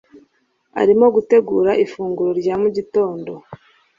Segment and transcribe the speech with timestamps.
[0.81, 3.31] Arimo gutegura ifunguro rya mu gitondo